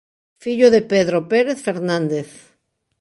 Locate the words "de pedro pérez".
0.75-1.59